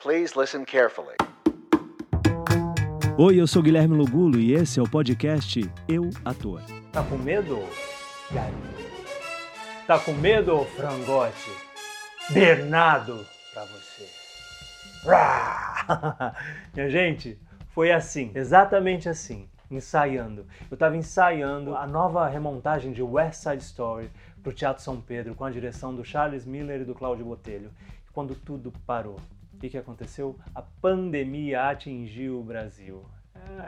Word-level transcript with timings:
Please 0.00 0.38
listen 0.38 0.64
carefully. 0.64 1.16
Oi, 3.18 3.40
eu 3.40 3.48
sou 3.48 3.60
Guilherme 3.60 3.96
Lugulo 3.96 4.38
e 4.38 4.54
esse 4.54 4.78
é 4.78 4.82
o 4.82 4.88
podcast 4.88 5.60
Eu 5.88 6.08
Ator. 6.24 6.62
Tá 6.92 7.02
com 7.02 7.18
medo, 7.18 7.58
galinha? 8.30 8.62
Tá 9.88 9.98
com 9.98 10.12
medo, 10.12 10.64
frangote? 10.76 11.50
Bernardo 12.30 13.26
pra 13.52 13.64
você. 13.64 14.08
Minha 16.72 16.88
gente, 16.88 17.36
foi 17.70 17.90
assim, 17.90 18.30
exatamente 18.36 19.08
assim, 19.08 19.48
ensaiando. 19.68 20.46
Eu 20.70 20.76
tava 20.76 20.96
ensaiando 20.96 21.74
a 21.74 21.88
nova 21.88 22.28
remontagem 22.28 22.92
de 22.92 23.02
West 23.02 23.42
Side 23.42 23.64
Story 23.64 24.12
pro 24.44 24.52
Teatro 24.52 24.80
São 24.80 25.00
Pedro 25.00 25.34
com 25.34 25.44
a 25.44 25.50
direção 25.50 25.92
do 25.92 26.04
Charles 26.04 26.46
Miller 26.46 26.82
e 26.82 26.84
do 26.84 26.94
Cláudio 26.94 27.24
Botelho. 27.24 27.72
Quando 28.12 28.36
tudo 28.36 28.72
parou. 28.86 29.18
O 29.58 29.60
que, 29.60 29.70
que 29.70 29.76
aconteceu? 29.76 30.36
A 30.54 30.62
pandemia 30.62 31.68
atingiu 31.68 32.38
o 32.38 32.44
Brasil. 32.44 33.04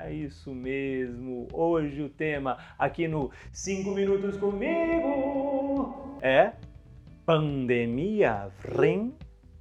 É 0.00 0.12
isso 0.12 0.54
mesmo. 0.54 1.48
Hoje 1.52 2.00
o 2.00 2.08
tema 2.08 2.58
aqui 2.78 3.08
no 3.08 3.32
5 3.50 3.90
Minutos 3.90 4.36
Comigo 4.36 6.16
é 6.22 6.52
pandemia 7.26 8.52
vem. 8.60 9.12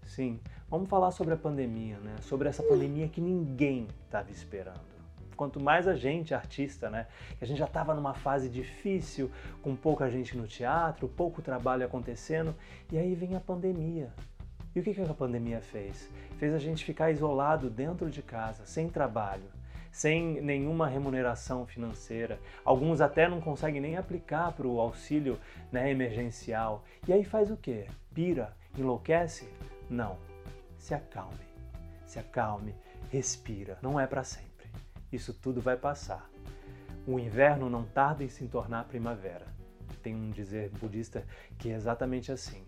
Sim, 0.05 0.39
vamos 0.69 0.87
falar 0.87 1.09
sobre 1.09 1.33
a 1.33 1.37
pandemia, 1.37 1.97
né? 1.97 2.13
Sobre 2.21 2.47
essa 2.47 2.61
pandemia 2.61 3.07
que 3.07 3.19
ninguém 3.19 3.87
estava 4.05 4.29
esperando. 4.29 4.87
Quanto 5.35 5.59
mais 5.59 5.87
a 5.87 5.95
gente, 5.95 6.35
artista, 6.35 6.91
né? 6.91 7.07
A 7.41 7.45
gente 7.45 7.57
já 7.57 7.65
estava 7.65 7.95
numa 7.95 8.13
fase 8.13 8.49
difícil, 8.49 9.31
com 9.63 9.75
pouca 9.75 10.07
gente 10.11 10.37
no 10.37 10.45
teatro, 10.45 11.07
pouco 11.07 11.41
trabalho 11.41 11.83
acontecendo, 11.83 12.53
e 12.91 12.99
aí 12.99 13.15
vem 13.15 13.35
a 13.35 13.39
pandemia. 13.39 14.13
E 14.75 14.79
o 14.79 14.83
que, 14.83 15.01
a 15.01 15.13
pandemia 15.13 15.61
fez? 15.61 16.09
Fez 16.37 16.53
a 16.53 16.59
gente 16.59 16.85
ficar 16.85 17.11
isolado 17.11 17.69
dentro 17.69 18.09
de 18.09 18.21
casa, 18.21 18.65
sem 18.65 18.87
trabalho, 18.87 19.49
sem 19.91 20.39
nenhuma 20.41 20.87
remuneração 20.87 21.65
financeira. 21.65 22.39
Alguns 22.63 23.01
até 23.01 23.27
não 23.27 23.41
conseguem 23.41 23.81
nem 23.81 23.97
aplicar 23.97 24.51
para 24.51 24.67
o 24.67 24.79
auxílio 24.79 25.39
né, 25.71 25.89
emergencial. 25.89 26.83
E 27.07 27.13
aí 27.13 27.23
faz 27.23 27.49
o 27.49 27.57
quê? 27.57 27.87
Pira? 28.13 28.55
Enlouquece? 28.77 29.49
Não. 29.89 30.17
Se 30.77 30.93
acalme. 30.93 31.49
Se 32.05 32.19
acalme. 32.19 32.75
Respira. 33.09 33.79
Não 33.81 33.99
é 33.99 34.05
para 34.05 34.23
sempre. 34.23 34.69
Isso 35.11 35.33
tudo 35.33 35.59
vai 35.59 35.77
passar. 35.77 36.29
O 37.07 37.19
inverno 37.19 37.69
não 37.69 37.83
tarda 37.83 38.23
em 38.23 38.29
se 38.29 38.45
tornar 38.47 38.85
primavera. 38.85 39.47
Tem 40.03 40.15
um 40.15 40.29
dizer 40.29 40.69
budista 40.79 41.25
que 41.57 41.71
é 41.71 41.73
exatamente 41.73 42.31
assim. 42.31 42.63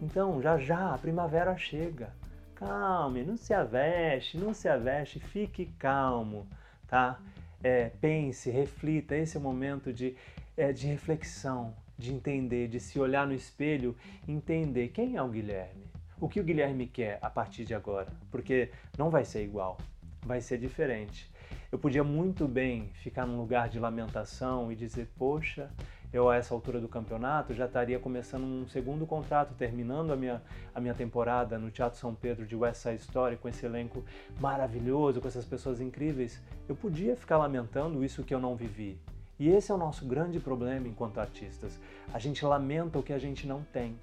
Então, 0.00 0.42
já 0.42 0.58
já 0.58 0.94
a 0.94 0.98
primavera 0.98 1.56
chega. 1.56 2.12
Calme, 2.54 3.22
não 3.22 3.36
se 3.36 3.52
aveste, 3.52 4.36
não 4.36 4.52
se 4.52 4.68
aveste, 4.68 5.20
fique 5.20 5.66
calmo, 5.78 6.46
tá? 6.86 7.18
É, 7.62 7.90
pense, 8.00 8.50
reflita, 8.50 9.16
esse 9.16 9.36
é 9.36 9.40
o 9.40 9.42
momento 9.42 9.92
de, 9.92 10.14
é, 10.56 10.72
de 10.72 10.86
reflexão, 10.86 11.74
de 11.98 12.12
entender, 12.12 12.68
de 12.68 12.78
se 12.78 12.98
olhar 12.98 13.26
no 13.26 13.34
espelho 13.34 13.96
entender 14.28 14.88
quem 14.88 15.16
é 15.16 15.22
o 15.22 15.28
Guilherme. 15.28 15.86
O 16.18 16.28
que 16.28 16.40
o 16.40 16.44
Guilherme 16.44 16.86
quer 16.86 17.18
a 17.20 17.28
partir 17.28 17.64
de 17.64 17.74
agora? 17.74 18.08
Porque 18.30 18.70
não 18.96 19.10
vai 19.10 19.24
ser 19.24 19.44
igual, 19.44 19.76
vai 20.22 20.40
ser 20.40 20.58
diferente. 20.58 21.30
Eu 21.70 21.78
podia 21.78 22.04
muito 22.04 22.46
bem 22.46 22.90
ficar 23.02 23.26
num 23.26 23.38
lugar 23.38 23.68
de 23.68 23.78
lamentação 23.78 24.70
e 24.70 24.76
dizer, 24.76 25.10
poxa, 25.18 25.70
eu 26.12 26.28
a 26.28 26.36
essa 26.36 26.54
altura 26.54 26.80
do 26.80 26.88
campeonato 26.88 27.54
já 27.54 27.66
estaria 27.66 27.98
começando 27.98 28.44
um 28.44 28.66
segundo 28.68 29.06
contrato, 29.06 29.54
terminando 29.54 30.12
a 30.12 30.16
minha, 30.16 30.42
a 30.74 30.80
minha 30.80 30.94
temporada 30.94 31.58
no 31.58 31.70
Teatro 31.70 31.98
São 31.98 32.14
Pedro 32.14 32.46
de 32.46 32.54
West 32.54 32.82
Side 32.82 33.02
Story, 33.02 33.36
com 33.36 33.48
esse 33.48 33.66
elenco 33.66 34.04
maravilhoso, 34.40 35.20
com 35.20 35.28
essas 35.28 35.44
pessoas 35.44 35.80
incríveis. 35.80 36.40
Eu 36.68 36.76
podia 36.76 37.16
ficar 37.16 37.38
lamentando 37.38 38.04
isso 38.04 38.24
que 38.24 38.34
eu 38.34 38.40
não 38.40 38.56
vivi. 38.56 38.98
E 39.38 39.48
esse 39.48 39.70
é 39.70 39.74
o 39.74 39.78
nosso 39.78 40.06
grande 40.06 40.40
problema 40.40 40.88
enquanto 40.88 41.18
artistas. 41.18 41.78
A 42.12 42.18
gente 42.18 42.44
lamenta 42.44 42.98
o 42.98 43.02
que 43.02 43.12
a 43.12 43.18
gente 43.18 43.46
não 43.46 43.62
tem, 43.62 43.98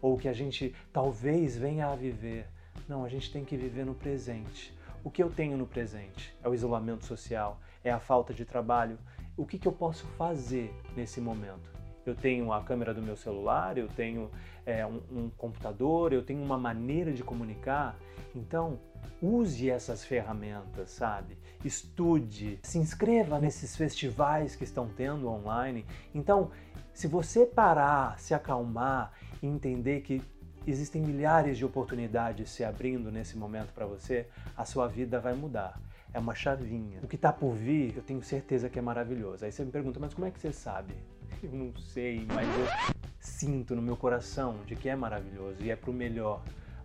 ou 0.00 0.14
o 0.14 0.18
que 0.18 0.28
a 0.28 0.32
gente 0.32 0.74
talvez 0.92 1.56
venha 1.56 1.88
a 1.88 1.94
viver. 1.94 2.46
Não, 2.88 3.04
a 3.04 3.08
gente 3.08 3.30
tem 3.30 3.44
que 3.44 3.56
viver 3.56 3.84
no 3.84 3.94
presente. 3.94 4.72
O 5.04 5.10
que 5.10 5.22
eu 5.22 5.30
tenho 5.30 5.56
no 5.58 5.66
presente 5.66 6.34
é 6.42 6.48
o 6.48 6.54
isolamento 6.54 7.04
social, 7.04 7.60
é 7.84 7.90
a 7.90 8.00
falta 8.00 8.32
de 8.32 8.44
trabalho, 8.44 8.98
o 9.38 9.46
que, 9.46 9.56
que 9.56 9.68
eu 9.68 9.72
posso 9.72 10.04
fazer 10.18 10.74
nesse 10.96 11.20
momento? 11.20 11.70
Eu 12.04 12.14
tenho 12.14 12.52
a 12.52 12.62
câmera 12.62 12.92
do 12.92 13.00
meu 13.00 13.16
celular, 13.16 13.78
eu 13.78 13.86
tenho 13.86 14.30
é, 14.66 14.84
um, 14.84 15.00
um 15.10 15.30
computador, 15.30 16.12
eu 16.12 16.22
tenho 16.22 16.42
uma 16.42 16.58
maneira 16.58 17.12
de 17.12 17.22
comunicar. 17.22 17.96
Então, 18.34 18.80
use 19.22 19.70
essas 19.70 20.04
ferramentas, 20.04 20.90
sabe? 20.90 21.38
Estude, 21.64 22.58
se 22.62 22.78
inscreva 22.78 23.38
nesses 23.38 23.76
festivais 23.76 24.56
que 24.56 24.64
estão 24.64 24.88
tendo 24.88 25.28
online. 25.28 25.86
Então, 26.12 26.50
se 26.92 27.06
você 27.06 27.46
parar, 27.46 28.18
se 28.18 28.34
acalmar 28.34 29.12
e 29.40 29.46
entender 29.46 30.00
que 30.00 30.20
existem 30.66 31.00
milhares 31.00 31.56
de 31.56 31.64
oportunidades 31.64 32.50
se 32.50 32.64
abrindo 32.64 33.12
nesse 33.12 33.38
momento 33.38 33.72
para 33.72 33.86
você, 33.86 34.26
a 34.56 34.64
sua 34.64 34.88
vida 34.88 35.20
vai 35.20 35.34
mudar 35.34 35.80
é 36.12 36.18
uma 36.18 36.34
chavinha. 36.34 37.00
O 37.02 37.08
que 37.08 37.16
está 37.16 37.32
por 37.32 37.54
vir, 37.54 37.96
eu 37.96 38.02
tenho 38.02 38.22
certeza 38.22 38.68
que 38.68 38.78
é 38.78 38.82
maravilhoso. 38.82 39.44
Aí 39.44 39.52
você 39.52 39.64
me 39.64 39.70
pergunta, 39.70 40.00
mas 40.00 40.14
como 40.14 40.26
é 40.26 40.30
que 40.30 40.40
você 40.40 40.52
sabe? 40.52 40.94
Eu 41.42 41.52
não 41.52 41.76
sei, 41.76 42.26
mas 42.26 42.48
eu 42.48 42.96
sinto 43.20 43.76
no 43.76 43.82
meu 43.82 43.96
coração 43.96 44.56
de 44.66 44.74
que 44.74 44.88
é 44.88 44.96
maravilhoso 44.96 45.56
e 45.60 45.70
é 45.70 45.76
para 45.76 45.90
o 45.90 45.92
melhor. 45.92 46.42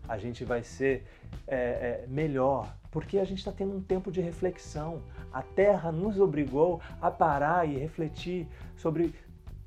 A 0.08 0.18
gente 0.18 0.44
vai 0.44 0.62
ser 0.62 1.08
é, 1.48 2.04
é, 2.04 2.06
melhor 2.08 2.76
porque 2.92 3.18
a 3.18 3.26
gente 3.26 3.40
está 3.40 3.52
tendo 3.52 3.76
um 3.76 3.82
tempo 3.82 4.12
de 4.12 4.22
reflexão. 4.22 5.02
A 5.32 5.42
Terra 5.42 5.92
nos 5.92 6.20
obrigou 6.20 6.80
a 7.02 7.10
parar 7.10 7.68
e 7.68 7.78
refletir 7.78 8.48
sobre 8.76 9.16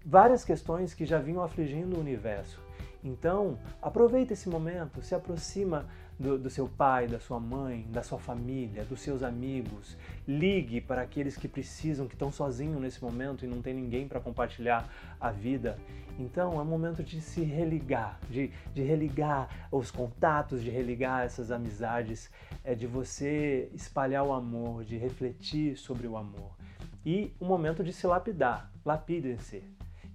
várias 0.04 0.44
questões 0.44 0.94
que 0.94 1.04
já 1.04 1.18
vinham 1.18 1.42
afligindo 1.42 1.96
o 1.96 2.00
universo. 2.00 2.60
Então, 3.06 3.56
aproveita 3.80 4.32
esse 4.32 4.48
momento, 4.48 5.00
se 5.00 5.14
aproxima 5.14 5.86
do, 6.18 6.36
do, 6.36 6.50
seu 6.50 6.66
pai, 6.66 7.06
da 7.06 7.20
sua 7.20 7.38
mãe, 7.38 7.86
da 7.88 8.02
sua 8.02 8.18
família, 8.18 8.84
dos 8.84 9.00
seus 9.00 9.22
amigos. 9.22 9.96
Ligue 10.26 10.80
para 10.80 11.02
aqueles 11.02 11.36
que 11.36 11.46
precisam, 11.46 12.08
que 12.08 12.14
estão 12.14 12.32
sozinhos 12.32 12.80
nesse 12.80 13.00
momento 13.00 13.44
e 13.44 13.48
não 13.48 13.62
tem 13.62 13.72
ninguém 13.72 14.08
para 14.08 14.18
compartilhar 14.18 14.92
a 15.20 15.30
vida. 15.30 15.78
Então 16.18 16.58
é 16.58 16.62
um 16.62 16.64
momento 16.64 17.04
de 17.04 17.20
se 17.20 17.42
religar, 17.42 18.18
de, 18.28 18.50
de 18.74 18.82
religar 18.82 19.68
os 19.70 19.92
contatos, 19.92 20.60
de 20.60 20.70
religar 20.70 21.24
essas 21.24 21.52
amizades, 21.52 22.28
é 22.64 22.74
de 22.74 22.88
você 22.88 23.70
espalhar 23.72 24.24
o 24.24 24.32
amor, 24.32 24.84
de 24.84 24.96
refletir 24.96 25.76
sobre 25.76 26.08
o 26.08 26.16
amor. 26.16 26.56
E 27.04 27.32
um 27.40 27.46
momento 27.46 27.84
de 27.84 27.92
se 27.92 28.04
lapidar. 28.04 28.72
Lapidem-se. 28.84 29.62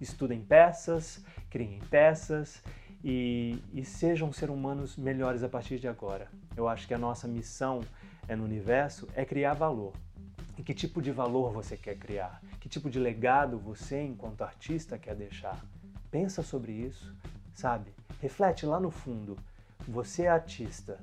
Estudem 0.01 0.41
peças, 0.41 1.23
criem 1.49 1.79
peças 1.89 2.61
e, 3.03 3.61
e 3.73 3.83
sejam 3.83 4.31
ser 4.31 4.49
humanos 4.49 4.95
melhores 4.95 5.43
a 5.43 5.49
partir 5.49 5.79
de 5.79 5.87
agora. 5.87 6.27
Eu 6.55 6.67
acho 6.67 6.87
que 6.87 6.93
a 6.93 6.97
nossa 6.97 7.27
missão 7.27 7.81
é 8.27 8.35
no 8.35 8.43
universo 8.43 9.07
é 9.15 9.25
criar 9.25 9.53
valor. 9.53 9.93
E 10.57 10.63
que 10.63 10.73
tipo 10.73 11.01
de 11.01 11.11
valor 11.11 11.51
você 11.51 11.75
quer 11.75 11.97
criar? 11.97 12.41
Que 12.59 12.69
tipo 12.69 12.89
de 12.89 12.99
legado 12.99 13.57
você, 13.57 14.01
enquanto 14.01 14.43
artista, 14.43 14.97
quer 14.97 15.15
deixar? 15.15 15.59
Pensa 16.11 16.43
sobre 16.43 16.71
isso, 16.71 17.15
sabe? 17.53 17.91
Reflete 18.21 18.65
lá 18.65 18.79
no 18.79 18.91
fundo. 18.91 19.37
Você 19.87 20.23
é 20.23 20.29
artista. 20.29 20.99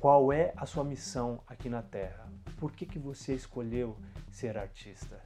Qual 0.00 0.32
é 0.32 0.52
a 0.56 0.66
sua 0.66 0.84
missão 0.84 1.40
aqui 1.46 1.68
na 1.68 1.82
Terra? 1.82 2.26
Por 2.58 2.72
que, 2.72 2.84
que 2.84 2.98
você 2.98 3.34
escolheu 3.34 3.96
ser 4.30 4.58
artista? 4.58 5.20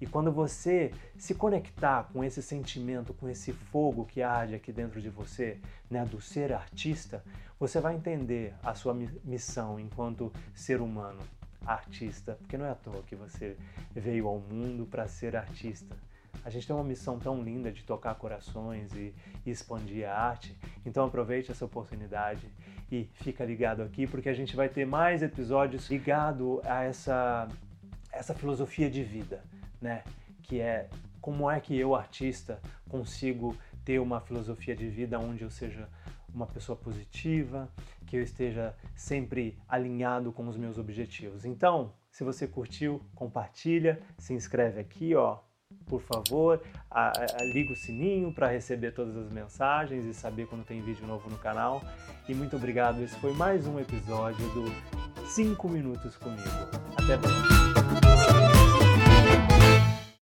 E 0.00 0.06
quando 0.06 0.30
você 0.30 0.92
se 1.16 1.34
conectar 1.34 2.04
com 2.12 2.22
esse 2.22 2.42
sentimento, 2.42 3.14
com 3.14 3.28
esse 3.28 3.52
fogo 3.52 4.04
que 4.04 4.22
arde 4.22 4.54
aqui 4.54 4.72
dentro 4.72 5.00
de 5.00 5.08
você, 5.08 5.58
né, 5.90 6.04
do 6.04 6.20
ser 6.20 6.52
artista, 6.52 7.24
você 7.58 7.80
vai 7.80 7.94
entender 7.94 8.54
a 8.62 8.74
sua 8.74 8.94
missão 9.24 9.80
enquanto 9.80 10.30
ser 10.54 10.82
humano, 10.82 11.20
artista, 11.64 12.34
porque 12.34 12.58
não 12.58 12.66
é 12.66 12.70
à 12.70 12.74
toa 12.74 13.02
que 13.02 13.16
você 13.16 13.56
veio 13.94 14.28
ao 14.28 14.38
mundo 14.38 14.86
para 14.86 15.08
ser 15.08 15.34
artista. 15.34 15.96
A 16.44 16.50
gente 16.50 16.66
tem 16.66 16.76
uma 16.76 16.84
missão 16.84 17.18
tão 17.18 17.42
linda 17.42 17.72
de 17.72 17.82
tocar 17.82 18.14
corações 18.16 18.92
e, 18.92 19.14
e 19.44 19.50
expandir 19.50 20.06
a 20.06 20.14
arte, 20.14 20.56
então 20.84 21.06
aproveite 21.06 21.50
essa 21.50 21.64
oportunidade 21.64 22.46
e 22.92 23.08
fica 23.14 23.44
ligado 23.44 23.82
aqui 23.82 24.06
porque 24.06 24.28
a 24.28 24.34
gente 24.34 24.54
vai 24.54 24.68
ter 24.68 24.86
mais 24.86 25.22
episódios 25.22 25.88
ligado 25.90 26.60
a 26.64 26.84
essa 26.84 27.48
essa 28.12 28.32
filosofia 28.32 28.88
de 28.88 29.02
vida 29.02 29.42
né? 29.80 30.02
Que 30.42 30.60
é 30.60 30.88
como 31.20 31.50
é 31.50 31.60
que 31.60 31.76
eu, 31.76 31.94
artista, 31.94 32.60
consigo 32.88 33.56
ter 33.84 33.98
uma 33.98 34.20
filosofia 34.20 34.76
de 34.76 34.88
vida 34.88 35.18
onde 35.18 35.42
eu 35.42 35.50
seja 35.50 35.88
uma 36.32 36.46
pessoa 36.46 36.76
positiva, 36.76 37.68
que 38.06 38.16
eu 38.16 38.22
esteja 38.22 38.74
sempre 38.94 39.58
alinhado 39.68 40.30
com 40.32 40.46
os 40.46 40.56
meus 40.56 40.78
objetivos. 40.78 41.44
Então, 41.44 41.92
se 42.10 42.22
você 42.22 42.46
curtiu, 42.46 43.00
compartilha, 43.14 44.00
se 44.18 44.34
inscreve 44.34 44.80
aqui, 44.80 45.14
ó, 45.14 45.38
por 45.86 46.00
favor, 46.00 46.62
a, 46.90 47.10
a, 47.10 47.44
liga 47.44 47.72
o 47.72 47.76
sininho 47.76 48.32
para 48.32 48.48
receber 48.48 48.92
todas 48.92 49.16
as 49.16 49.30
mensagens 49.30 50.04
e 50.04 50.14
saber 50.14 50.46
quando 50.46 50.64
tem 50.64 50.80
vídeo 50.80 51.06
novo 51.06 51.28
no 51.28 51.38
canal. 51.38 51.82
E 52.28 52.34
muito 52.34 52.56
obrigado, 52.56 53.02
esse 53.02 53.16
foi 53.16 53.32
mais 53.32 53.66
um 53.66 53.78
episódio 53.78 54.46
do 54.50 54.64
5 55.26 55.68
Minutos 55.68 56.16
Comigo. 56.16 56.48
Até 56.96 57.16
breve. 57.16 58.45